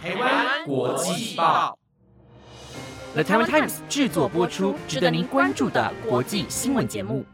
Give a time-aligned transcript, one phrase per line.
[0.00, 1.76] 台湾国际报
[3.14, 7.24] ，The Taiwan Times 制作播出，值得您关注的国际新闻节目。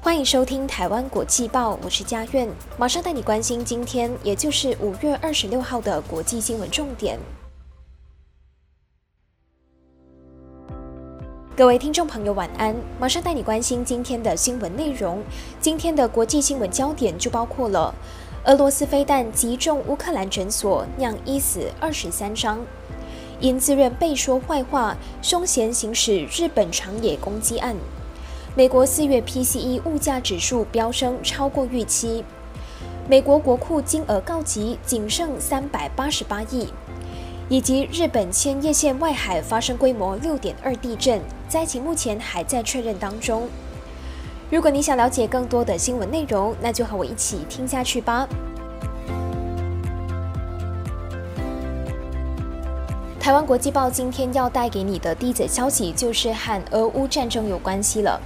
[0.00, 7.16] 欢迎收听《台湾国际报》，我是佳苑，马上带你关心今天，也就是五月二十六号的国际新闻重点。
[11.56, 12.76] 各位听众朋友，晚安！
[13.00, 15.22] 马上带你关心今天的新闻内容。
[15.58, 17.94] 今天的国际新闻焦点就包括了
[18.46, 22.58] 俄罗斯飞弹击中乌克兰诊所，酿一死二十三伤；
[23.40, 27.74] 因自认被说坏话，凶嫌行使日本长野攻击案。
[28.54, 32.22] 美国四月 PCE 物价指数飙升超过预期，
[33.08, 36.68] 美国国库金额告急，仅剩三百八十八亿，
[37.48, 43.48] 以及日本千叶县外海发生规模六点二地震，灾情目前还在确认当中。
[44.48, 48.28] 如果你想了解更多的新闻内容，那就和我一起听下去吧。
[53.18, 58.20] 台湾国际报今天要带给你的第一则消息，就是和俄乌战争有关系了。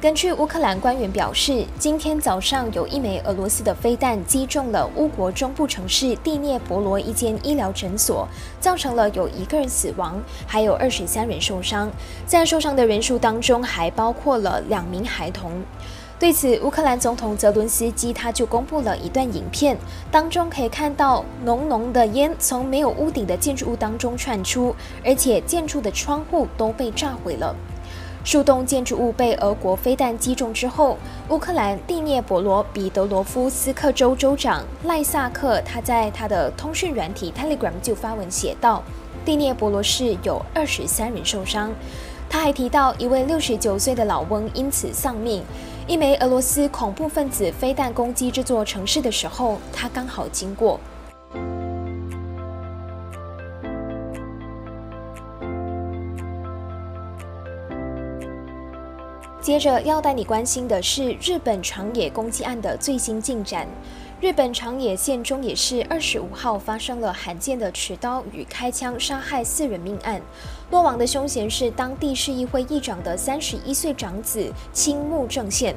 [0.00, 8.26] 根据乌克兰官员表示，今天早上有一枚俄罗斯的飞弹击中了乌国中部城市蒂涅博罗一间医疗诊所，
[8.58, 11.90] 造成了有一个人死亡，还有二十三人受伤。
[12.24, 15.52] 在受伤的人数当中，还包括了两名孩童。
[16.18, 19.76] 对此，乌克兰总统泽伦斯基他就公布了一段影片，
[20.10, 27.54] 当中可以看到浓浓的烟从没有屋顶的建筑物当中窜出，而且建筑的窗户都被炸毁了。
[28.22, 30.98] 数栋建筑物被俄国飞弹击中之后，
[31.30, 38.82] 乌克兰蒂涅博罗彼得罗夫斯克州州长赖萨克他在他的通讯软体 Telegram 就发文写道
[39.24, 41.72] ：“蒂涅博罗市有二十三人受伤。”
[42.28, 45.42] 他还提到一位六十九岁的老翁因此丧命。
[45.88, 50.78] 一枚俄罗斯恐怖分子飞弹攻击这座城市的时候，他刚好经过。
[59.40, 63.66] 接着要带你关心的是日本长野攻击案的最新进展。
[64.20, 70.20] 日本长野县中野市二十五号发生了罕见的持刀与开枪杀害四人命案，
[70.70, 75.74] 落网的凶嫌是当地市议会议长的三十一岁长子青木正宪。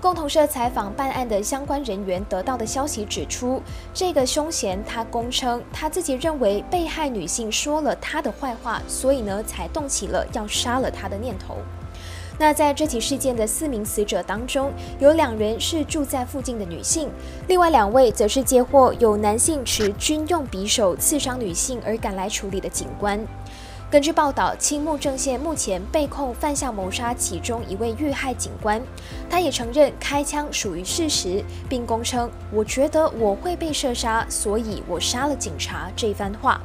[0.00, 3.62] 共同社采访办案的相关人员得到的消息指出，
[3.94, 11.58] 这个凶嫌他供称他自己认为被害女性说了他的坏话，所以呢才动起了要杀了他的念头。
[12.38, 17.10] 那在这起事件的四名死者当中，有两人是住在附近的女性，
[17.48, 23.20] 另外两位则是接获有男性持军用匕首刺伤女性而赶来处理的警官。
[23.90, 28.80] 根据报道，青木正宪目前被控犯下谋杀其中一位遇害警官，
[29.30, 36.60] 他也承认开枪属于事实，并供称：“我觉得我会被射杀，所以我杀了警察。”这番话。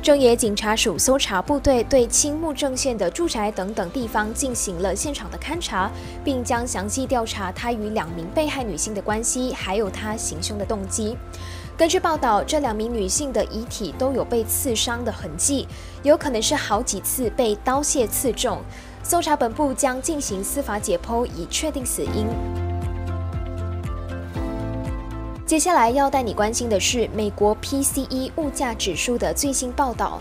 [0.00, 5.90] 正野警察署搜查部队对青木正县的住宅等等地方进行了现场的勘查，
[6.24, 11.16] 并将详细调查他与两名被害女性的关系，还有他行凶的动机。
[11.76, 15.66] 根据报道，这两名女性的遗体都有被刺伤的痕迹，
[16.02, 18.58] 有可能是好几次被刀械刺中。
[19.02, 22.67] 搜查本部将进行司法解剖，以确定死因。
[25.48, 30.20] 接下来要带你关心的是美国 PCE 物价指数的最新报道。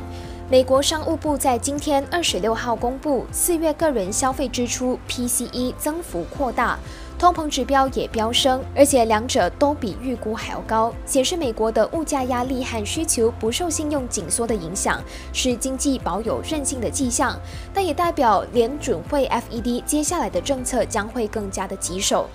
[0.50, 6.80] 美国商务部在今天二十六号公布，四月个人消费支出 PCE 增幅扩大，
[7.20, 17.38] 通膨指标也飙升，而且两者都比预估还要高，显示美国的物价压力和需求不受信用紧缩的影响，是经济保有韧性的迹象，
[17.74, 22.30] 但也代表联准会 FED 接下来的政策将会更加的棘手。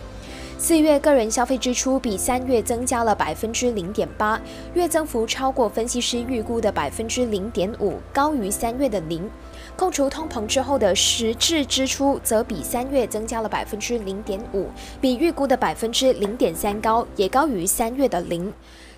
[0.62, 4.40] 四月个人消费支出比三月增加了百分之零点八，
[4.74, 9.28] 月增幅超过分析师预估的百分之零点五，高于三月的零。
[9.74, 14.68] 扣除通膨之后的实质支出，则比三月增加了百分之零点五，
[15.00, 18.52] 比预估的百分之零点三高，也高于三月的零。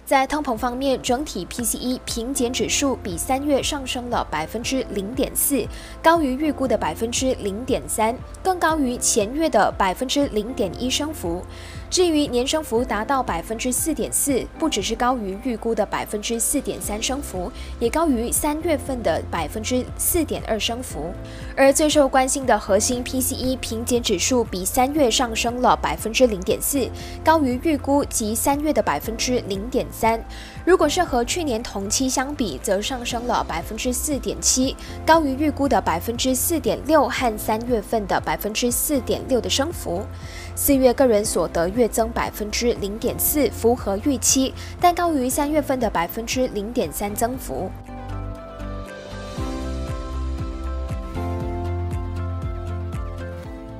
[0.06, 5.66] 在通膨方面，整体 PCE 平减指数比三月上升了百分之零点四，
[6.02, 11.42] 高于预估的百分之零点三，更高于前月的百分之零点一升幅。
[11.94, 21.12] 至于年升幅达到百分之四点四，不只是高于预估的百分之四点三升幅，也高于三月份的百分之四点二升幅。
[21.56, 26.84] 而最受关心的核心 PCE 平减指数比三月上升了百分之零点四，
[27.24, 30.20] 高于预估及三月的百分之零点三。
[30.64, 34.74] 如果是和去年同期相比，则上升了百分之四点七，
[35.04, 40.02] 高于预估的百分之四点六和三月份的百分之四点六的升幅。
[40.56, 47.70] 四月个人所得月增百分之零点四，符合预期，但高于三月份的百分之零点三增幅。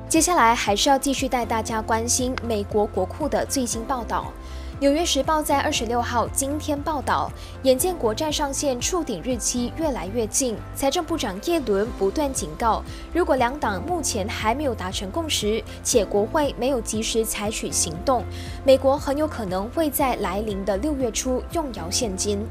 [0.07, 4.31] 接下来还是要继续带大家关心美国国库的最新报道。
[4.81, 7.31] 《纽约时报》在二十六号今天报道，
[7.63, 12.83] 眼见国债上限触顶日期越来越近，财政部长耶伦不断警告，
[13.13, 18.21] 如果两党目前还没有达成共识，且国会没有及时采取行动，
[18.65, 22.45] 美国很有可能会在来临的六月初用摇现金。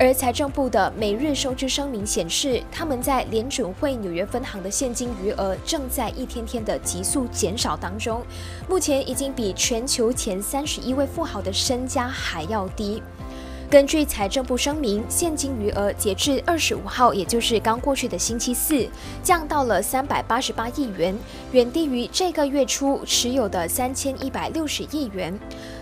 [0.00, 8.22] 而财政部的每日收支声明显示，他们在联准会纽约分行的现金余额正在一天天的急速减少当中，
[8.68, 13.02] 目前已经比全球前三十一位富豪的身家还要低。
[13.68, 18.88] 根据财政部声明，现金余额截至二十五号，也就是刚过去的星期四，
[19.22, 21.14] 降到了三百八十八亿元，
[21.52, 25.38] 远低于这个月初持有的三千一百六十亿元。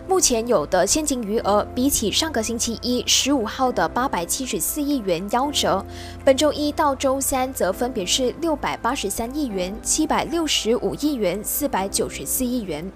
[0.09, 5.85] 目前有的现金余额比起上个星期一十五号的八百七十四亿元夭折，
[6.25, 12.91] 本周一到周三则分别是六百八十三亿元、七百六十五亿元、四百九十四亿元。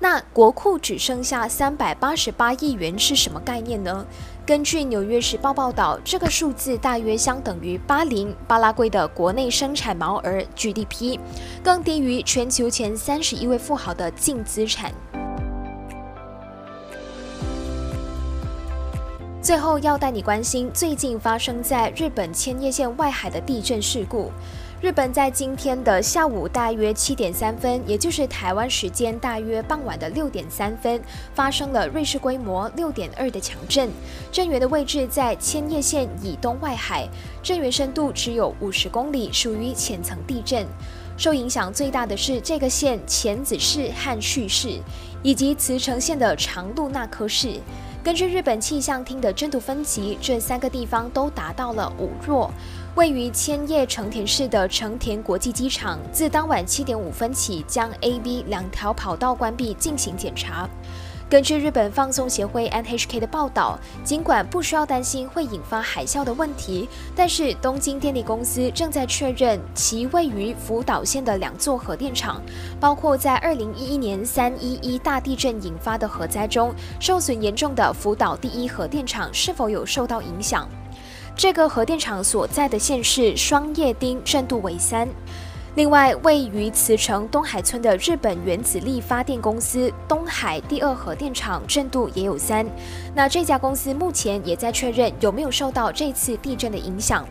[0.00, 4.04] 那国库只剩下三百八十八亿元是什么概念呢？
[4.44, 11.20] 根据《纽约时报》报道，这个数字大约相等于巴林巴拉圭的国内生产毛额 GDP，
[11.62, 14.92] 更低于全球前三十一位富豪的净资产。
[19.52, 24.32] 最后要带你关心最近发生在日本千叶县外海的地震事故。
[24.80, 30.98] 日本在今天的下午大约七点三分，也就是台湾时间大约傍晚的六点三分，
[31.34, 33.90] 发生了瑞士规模六点二的强震，
[34.32, 37.06] 震源的位置在千叶县以东外海，
[37.42, 40.66] 震源深度只有五十公里，属于浅层地震。
[41.18, 44.80] 受影响最大的是这个县前子市和旭市，
[45.22, 47.60] 以及茨城县的长路那科市。
[48.04, 52.50] 根据日本气象厅的震度分级，这三个地方都达到了五弱。
[52.96, 60.68] 位于千叶成田市的成田国际机场，自当晚七点五分起将 A、B 两条跑道关闭进行检查。
[61.32, 66.86] 根据日本放送协会 NHK 的报道，尽管不需要担心会引发海啸的问题，
[67.16, 72.42] 但是东京电力公司正在确认其位于福岛县的两座核电厂，
[72.78, 76.70] 包括在二零一一年三一一大地震引发的核灾中
[77.00, 80.68] 受损严重的福岛第一核电厂是否有受到影响。
[81.34, 85.08] 这个核电厂所在的县市双叶町震度为三。
[85.74, 92.66] 另外，位于茨城东海村的日本原子力发电公司东海第二核电厂震度也有三。
[93.14, 97.26] 那这家公司目前也在确认有没有受到这次地震的影响。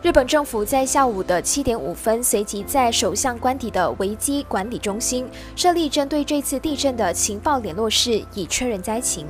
[0.00, 9.26] 日本政府在下午的七点五分，随即在首相官邸的危机管理中心设立针对这次地震的情报联络室，以确认灾情。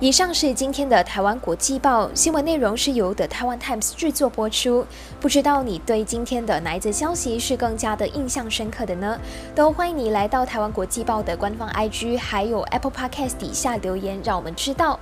[0.00, 4.86] 以上是今天的台湾国际报新闻内容，是由的台湾 Times 制作播出。
[5.20, 9.18] 不知道你对今天的哪一则消息是更加的印象深刻的呢？
[9.56, 15.00] 都欢迎你来到台湾国际报的官方 IG，还有 Apple Podcast 底下留言，让我们知道。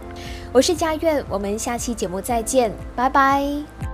[0.50, 3.85] 我是佳苑，我们下期节目再见，拜拜。